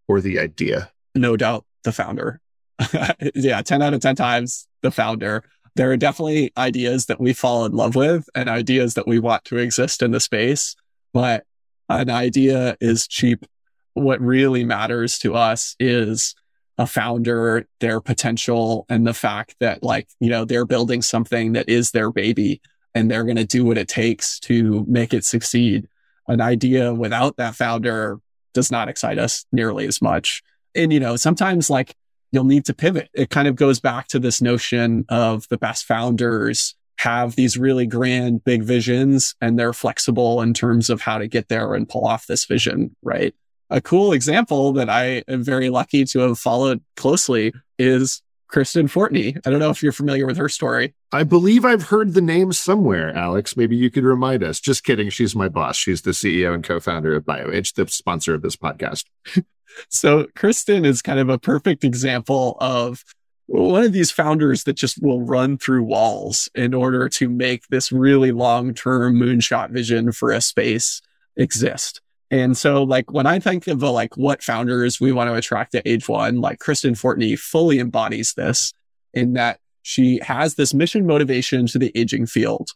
[0.06, 0.92] or the idea?
[1.14, 2.40] No doubt the founder.
[3.34, 5.42] yeah, 10 out of 10 times the founder.
[5.76, 9.44] There are definitely ideas that we fall in love with and ideas that we want
[9.44, 10.74] to exist in the space,
[11.12, 11.44] but
[11.88, 13.46] an idea is cheap.
[13.94, 16.34] What really matters to us is
[16.78, 21.68] a founder, their potential and the fact that like, you know, they're building something that
[21.68, 22.60] is their baby
[22.98, 25.86] and they're going to do what it takes to make it succeed.
[26.26, 28.18] An idea without that founder
[28.54, 30.42] does not excite us nearly as much.
[30.74, 31.94] And, you know, sometimes like
[32.32, 33.08] you'll need to pivot.
[33.14, 37.86] It kind of goes back to this notion of the best founders have these really
[37.86, 42.04] grand, big visions and they're flexible in terms of how to get there and pull
[42.04, 43.32] off this vision, right?
[43.70, 49.36] A cool example that I am very lucky to have followed closely is Kristen Fortney.
[49.46, 50.94] I don't know if you're familiar with her story.
[51.12, 53.56] I believe I've heard the name somewhere, Alex.
[53.56, 54.58] Maybe you could remind us.
[54.58, 55.10] Just kidding.
[55.10, 55.76] She's my boss.
[55.76, 59.04] She's the CEO and co-founder of BioAge, the sponsor of this podcast.
[59.88, 63.04] so Kristen is kind of a perfect example of
[63.46, 67.90] one of these founders that just will run through walls in order to make this
[67.90, 71.00] really long-term moonshot vision for a space
[71.36, 72.00] exist.
[72.30, 75.74] And so like when I think of uh, like what founders we want to attract
[75.74, 78.72] at age one, like Kristen Fortney fully embodies this
[79.14, 82.70] in that she has this mission motivation to the aging field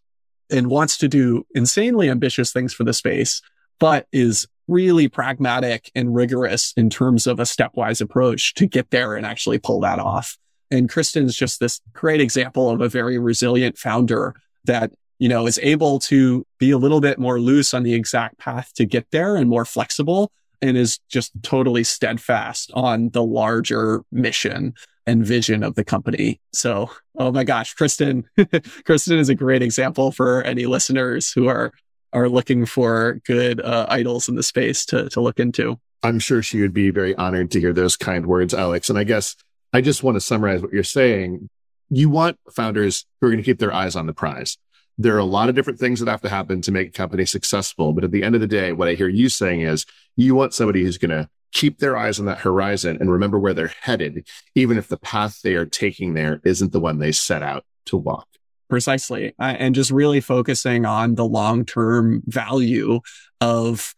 [0.50, 3.42] and wants to do insanely ambitious things for the space,
[3.78, 9.14] but is really pragmatic and rigorous in terms of a stepwise approach to get there
[9.14, 10.38] and actually pull that off.
[10.70, 14.34] And Kristen's just this great example of a very resilient founder
[14.64, 18.38] that you know, is able to be a little bit more loose on the exact
[18.38, 24.02] path to get there and more flexible and is just totally steadfast on the larger
[24.10, 24.74] mission
[25.06, 26.40] and vision of the company.
[26.52, 28.24] So, oh my gosh, Kristen,
[28.84, 31.70] Kristen is a great example for any listeners who are
[32.12, 35.78] are looking for good uh, idols in the space to to look into.
[36.02, 38.90] I'm sure she would be very honored to hear those kind words, Alex.
[38.90, 39.36] And I guess
[39.72, 41.48] I just want to summarize what you're saying.
[41.90, 44.58] You want founders who are going to keep their eyes on the prize.
[45.02, 47.26] There are a lot of different things that have to happen to make a company
[47.26, 47.92] successful.
[47.92, 49.84] But at the end of the day, what I hear you saying is
[50.16, 53.54] you want somebody who's going to keep their eyes on that horizon and remember where
[53.54, 57.42] they're headed, even if the path they are taking there isn't the one they set
[57.42, 58.26] out to walk.
[58.68, 59.34] Precisely.
[59.38, 63.00] And just really focusing on the long term value
[63.40, 63.94] of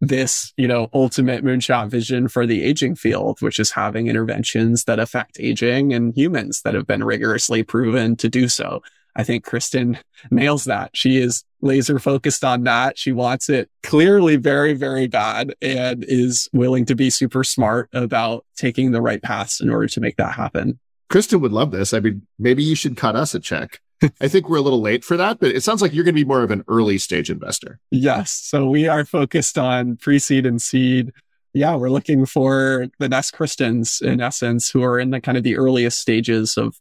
[0.00, 4.98] this, you know, ultimate moonshot vision for the aging field, which is having interventions that
[4.98, 8.82] affect aging and humans that have been rigorously proven to do so.
[9.18, 9.98] I think Kristen
[10.30, 10.90] nails that.
[10.94, 12.96] She is laser focused on that.
[12.96, 18.46] She wants it clearly very, very bad and is willing to be super smart about
[18.56, 20.78] taking the right paths in order to make that happen.
[21.10, 21.92] Kristen would love this.
[21.92, 23.80] I mean, maybe you should cut us a check.
[24.20, 26.20] I think we're a little late for that, but it sounds like you're going to
[26.20, 27.80] be more of an early stage investor.
[27.90, 28.30] Yes.
[28.30, 31.12] So we are focused on pre seed and seed.
[31.54, 35.42] Yeah, we're looking for the next Kristens in essence who are in the kind of
[35.42, 36.78] the earliest stages of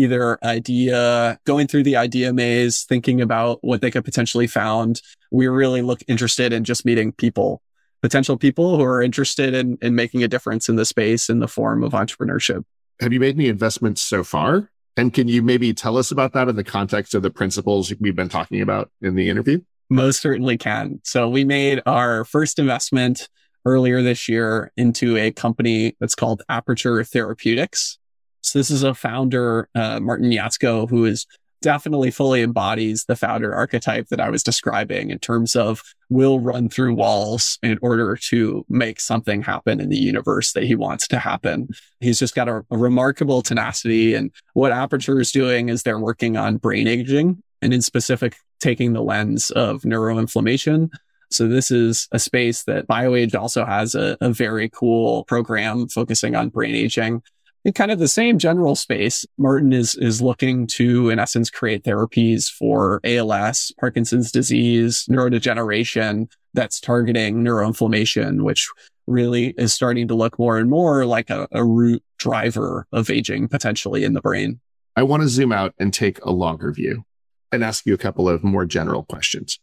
[0.00, 5.02] either idea, going through the idea maze, thinking about what they could potentially found.
[5.30, 7.62] We really look interested in just meeting people,
[8.00, 11.48] potential people who are interested in, in making a difference in the space in the
[11.48, 12.64] form of entrepreneurship.
[13.00, 14.70] Have you made any investments so far?
[14.96, 18.16] And can you maybe tell us about that in the context of the principles we've
[18.16, 19.60] been talking about in the interview?
[19.88, 21.00] Most certainly can.
[21.04, 23.28] So we made our first investment
[23.64, 27.98] earlier this year into a company that's called Aperture Therapeutics.
[28.42, 31.26] So this is a founder, uh, Martin Yatsko, who is
[31.62, 36.68] definitely fully embodies the founder archetype that I was describing in terms of will run
[36.68, 41.18] through walls in order to make something happen in the universe that he wants to
[41.18, 41.68] happen.
[42.00, 44.14] He's just got a, a remarkable tenacity.
[44.14, 48.94] And what Aperture is doing is they're working on brain aging and in specific, taking
[48.94, 50.88] the lens of neuroinflammation.
[51.30, 56.34] So this is a space that BioAge also has a, a very cool program focusing
[56.34, 57.22] on brain aging
[57.64, 61.84] in kind of the same general space, Martin is is looking to, in essence, create
[61.84, 68.68] therapies for ALS, Parkinson's disease, neurodegeneration that's targeting neuroinflammation, which
[69.06, 73.48] really is starting to look more and more like a, a root driver of aging
[73.48, 74.60] potentially in the brain.
[74.96, 77.04] I want to zoom out and take a longer view
[77.52, 79.58] and ask you a couple of more general questions.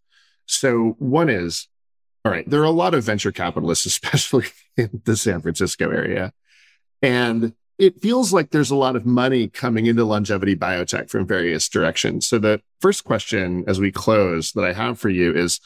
[0.45, 1.67] So one is,
[2.23, 6.33] all right, there are a lot of venture capitalists, especially in the San Francisco area.
[7.01, 11.69] And it feels like there's a lot of money coming into longevity biotech from various
[11.69, 12.27] directions.
[12.27, 15.59] So the first question as we close that I have for you is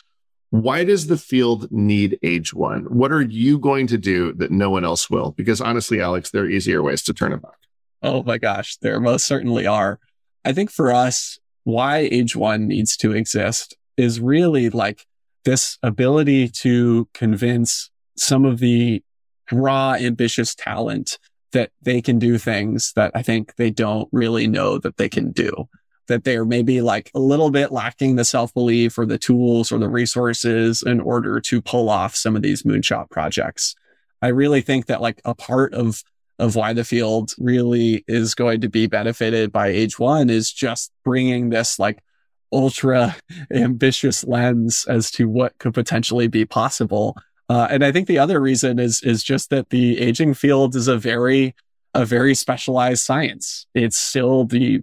[0.50, 2.84] why does the field need age one?
[2.84, 5.32] What are you going to do that no one else will?
[5.32, 7.58] Because honestly, Alex, there are easier ways to turn a buck.
[8.04, 10.00] Oh my gosh, there most certainly are.
[10.44, 15.06] I think for us, why age one needs to exist is really like
[15.46, 19.04] this ability to convince some of the
[19.52, 21.18] raw, ambitious talent
[21.52, 25.32] that they can do things that I think they don't really know that they can
[25.32, 25.70] do.
[26.08, 29.78] That they're maybe like a little bit lacking the self belief or the tools or
[29.78, 33.76] the resources in order to pull off some of these moonshot projects.
[34.22, 36.04] I really think that like a part of
[36.40, 40.92] of why the field really is going to be benefited by age one is just
[41.06, 42.04] bringing this like
[42.52, 43.16] ultra
[43.54, 47.16] ambitious lens as to what could potentially be possible
[47.52, 50.88] uh, and I think the other reason is is just that the aging field is
[50.88, 51.54] a very
[51.94, 53.68] a very specialized science.
[53.76, 54.82] It's still the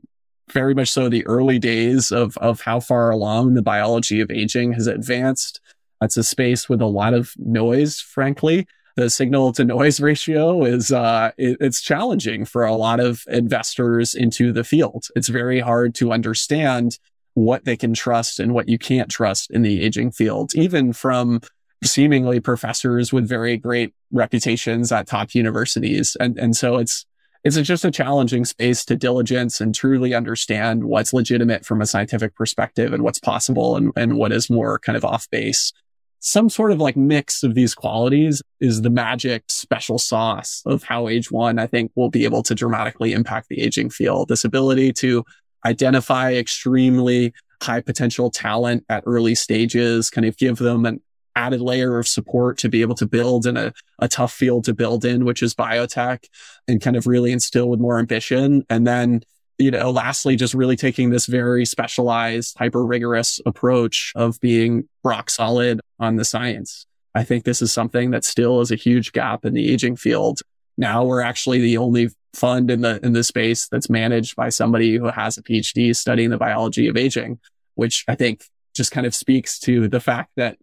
[0.52, 4.74] very much so the early days of of how far along the biology of aging
[4.74, 5.62] has advanced.
[6.02, 8.66] It's a space with a lot of noise, frankly.
[8.96, 14.14] The signal to noise ratio is uh, it, it's challenging for a lot of investors
[14.14, 15.07] into the field.
[15.16, 16.98] It's very hard to understand
[17.33, 21.40] what they can trust and what you can't trust in the aging field, even from
[21.85, 26.16] seemingly professors with very great reputations at top universities.
[26.18, 27.06] And, and so it's,
[27.44, 32.35] it's just a challenging space to diligence and truly understand what's legitimate from a scientific
[32.35, 35.72] perspective and what's possible and, and what is more kind of off base.
[36.20, 41.06] Some sort of like mix of these qualities is the magic special sauce of how
[41.06, 44.29] age one, I think will be able to dramatically impact the aging field.
[44.29, 45.24] This ability to
[45.64, 51.00] identify extremely high potential talent at early stages, kind of give them an
[51.38, 54.74] added layer of support to be able to build in a, a tough field to
[54.74, 56.24] build in, which is biotech
[56.66, 58.64] and kind of really instill with more ambition.
[58.68, 59.22] And then
[59.58, 65.28] you know, lastly, just really taking this very specialized, hyper rigorous approach of being rock
[65.30, 66.86] solid on the science.
[67.14, 70.40] I think this is something that still is a huge gap in the aging field.
[70.76, 74.96] Now we're actually the only fund in the in the space that's managed by somebody
[74.96, 77.40] who has a PhD studying the biology of aging,
[77.74, 80.56] which I think just kind of speaks to the fact that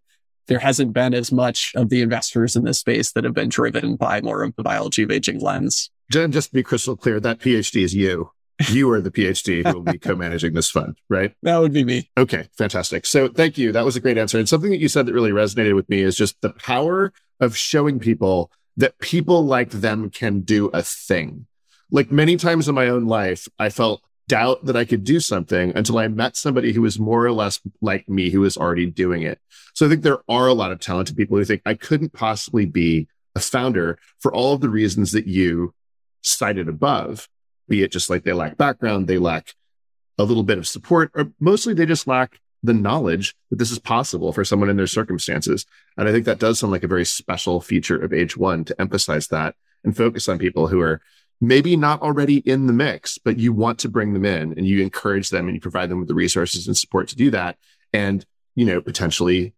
[0.48, 3.96] there hasn't been as much of the investors in this space that have been driven
[3.96, 5.90] by more of the biology of aging lens.
[6.12, 8.32] Jen, just to be crystal clear, that PhD is you.
[8.70, 11.34] You are the PhD who will be co-managing this fund, right?
[11.42, 12.10] That would be me.
[12.18, 13.06] Okay, fantastic.
[13.06, 13.72] So thank you.
[13.72, 14.40] That was a great answer.
[14.40, 17.58] And something that you said that really resonated with me is just the power of
[17.58, 21.48] showing people that people like them can do a thing.
[21.92, 25.72] Like many times in my own life, I felt doubt that I could do something
[25.76, 29.22] until I met somebody who was more or less like me, who was already doing
[29.22, 29.40] it.
[29.74, 32.66] So I think there are a lot of talented people who think I couldn't possibly
[32.66, 35.74] be a founder for all of the reasons that you
[36.22, 37.28] cited above,
[37.68, 39.54] be it just like they lack background, they lack
[40.18, 43.78] a little bit of support, or mostly they just lack the knowledge that this is
[43.78, 45.66] possible for someone in their circumstances.
[45.98, 48.82] And I think that does sound like a very special feature of age one to
[48.82, 51.02] emphasize that and focus on people who are
[51.42, 54.82] maybe not already in the mix, but you want to bring them in and you
[54.82, 57.58] encourage them and you provide them with the resources and support to do that.
[57.94, 58.26] And,
[58.56, 59.54] you know, potentially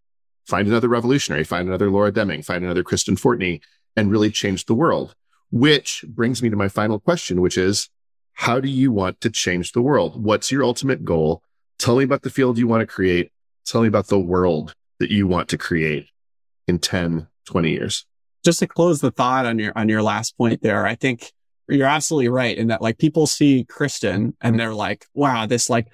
[0.46, 3.60] find another revolutionary, find another Laura Deming, find another Kristen Fortney
[3.96, 5.14] and really change the world.
[5.50, 7.88] Which brings me to my final question, which is
[8.34, 10.22] how do you want to change the world?
[10.22, 11.42] What's your ultimate goal?
[11.78, 13.32] Tell me about the field you want to create.
[13.64, 16.08] Tell me about the world that you want to create
[16.66, 18.04] in 10, 20 years.
[18.44, 21.32] Just to close the thought on your on your last point there, I think
[21.68, 25.88] you're absolutely right in that like people see Kristen and they're like, wow, this like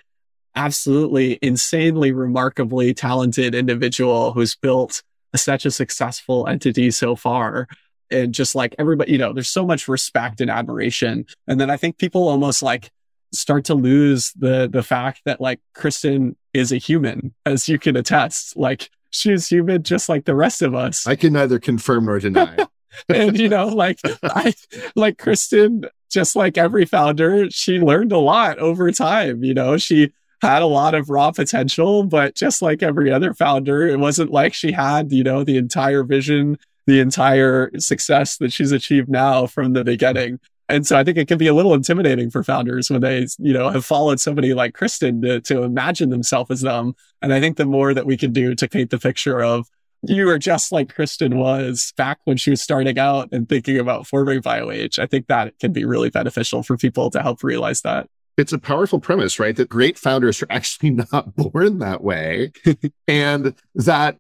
[0.55, 5.03] absolutely insanely remarkably talented individual who's built
[5.35, 7.67] such a successful entity so far.
[8.11, 11.27] And just like everybody, you know, there's so much respect and admiration.
[11.49, 12.91] And then I think people almost like
[13.33, 17.97] start to lose the the fact that like Kristen is a human, as you can
[17.97, 18.57] attest.
[18.57, 21.07] Like she's human just like the rest of us.
[21.07, 22.57] I can neither confirm nor deny.
[23.09, 24.55] and you know, like I
[24.95, 29.45] like Kristen, just like every founder, she learned a lot over time.
[29.45, 33.87] You know, she had a lot of raw potential, but just like every other founder,
[33.87, 38.73] it wasn't like she had, you know, the entire vision, the entire success that she's
[38.73, 40.39] achieved now from the beginning.
[40.69, 43.53] And so I think it can be a little intimidating for founders when they, you
[43.53, 46.95] know, have followed somebody like Kristen to, to imagine themselves as them.
[47.21, 49.69] And I think the more that we can do to paint the picture of
[50.07, 54.07] you are just like Kristen was back when she was starting out and thinking about
[54.07, 54.99] forming BioAge.
[54.99, 58.09] I think that can be really beneficial for people to help realize that.
[58.37, 59.55] It's a powerful premise, right?
[59.55, 62.53] That great founders are actually not born that way.
[63.09, 64.19] and that,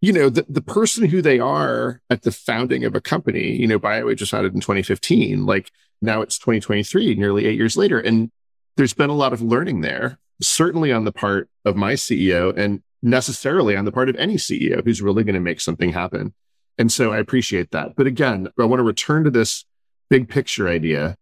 [0.00, 3.68] you know, the, the person who they are at the founding of a company, you
[3.68, 5.46] know, BioAge was founded in 2015.
[5.46, 5.70] Like
[6.00, 8.00] now it's 2023, nearly eight years later.
[8.00, 8.30] And
[8.76, 12.82] there's been a lot of learning there, certainly on the part of my CEO and
[13.02, 16.32] necessarily on the part of any CEO who's really going to make something happen.
[16.78, 17.96] And so I appreciate that.
[17.96, 19.64] But again, I want to return to this
[20.08, 21.16] big picture idea.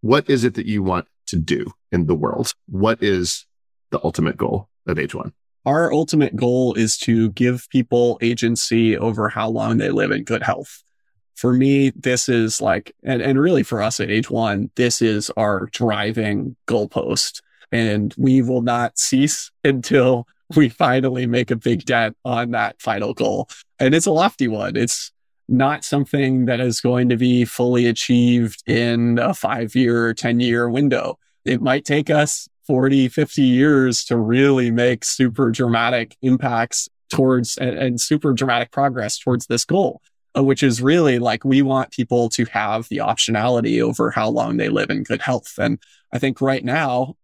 [0.00, 2.52] What is it that you want to do in the world?
[2.66, 3.46] What is
[3.90, 5.32] the ultimate goal of Age One?
[5.64, 10.42] Our ultimate goal is to give people agency over how long they live in good
[10.42, 10.82] health.
[11.34, 15.30] For me, this is like, and, and really for us at Age One, this is
[15.36, 17.42] our driving goalpost.
[17.72, 23.14] And we will not cease until we finally make a big dent on that final
[23.14, 23.48] goal.
[23.78, 24.76] And it's a lofty one.
[24.76, 25.10] It's
[25.48, 30.68] not something that is going to be fully achieved in a five year, 10 year
[30.68, 31.18] window.
[31.44, 37.78] It might take us 40, 50 years to really make super dramatic impacts towards and,
[37.78, 40.00] and super dramatic progress towards this goal,
[40.36, 44.56] uh, which is really like we want people to have the optionality over how long
[44.56, 45.54] they live in good health.
[45.58, 45.78] And
[46.12, 47.14] I think right now,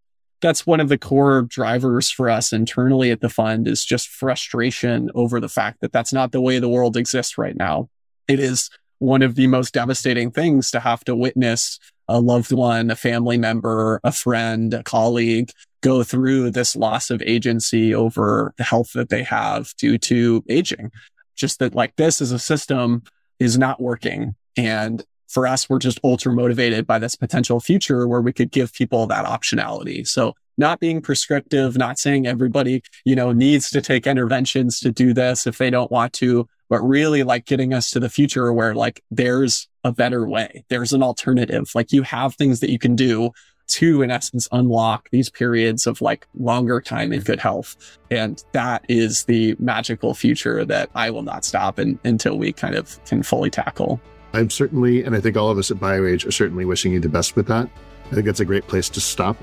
[0.42, 5.10] that's one of the core drivers for us internally at the fund is just frustration
[5.14, 7.88] over the fact that that's not the way the world exists right now.
[8.28, 8.68] It is
[8.98, 11.78] one of the most devastating things to have to witness
[12.08, 17.22] a loved one, a family member, a friend, a colleague go through this loss of
[17.22, 20.90] agency over the health that they have due to aging.
[21.36, 23.02] Just that like this as a system
[23.38, 24.34] is not working.
[24.56, 28.72] And for us, we're just ultra motivated by this potential future where we could give
[28.74, 30.06] people that optionality.
[30.06, 35.14] So not being prescriptive, not saying everybody, you know, needs to take interventions to do
[35.14, 38.74] this if they don't want to, but really like getting us to the future where
[38.74, 40.64] like there's a better way.
[40.68, 41.70] There's an alternative.
[41.74, 43.30] Like you have things that you can do
[43.68, 47.98] to, in essence, unlock these periods of like longer time in good health.
[48.10, 52.74] And that is the magical future that I will not stop in, until we kind
[52.74, 53.98] of can fully tackle.
[54.32, 57.08] I'm certainly, and I think all of us at BioAge are certainly wishing you the
[57.08, 57.68] best with that.
[58.10, 59.36] I think that's a great place to stop.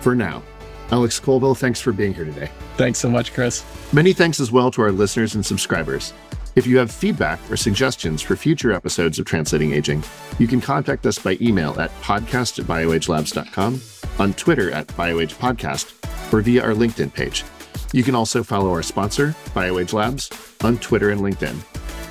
[0.00, 0.42] For now,
[0.90, 2.50] Alex Colville, thanks for being here today.
[2.76, 3.64] Thanks so much, Chris.
[3.92, 6.12] Many thanks as well to our listeners and subscribers.
[6.54, 10.04] If you have feedback or suggestions for future episodes of Translating Aging,
[10.38, 13.80] you can contact us by email at podcast at bioagelabs.com,
[14.18, 17.44] on Twitter at bioagepodcast, or via our LinkedIn page.
[17.92, 20.30] You can also follow our sponsor, BioAge Labs,
[20.62, 21.56] on Twitter and LinkedIn.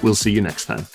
[0.01, 0.87] We'll see you next time.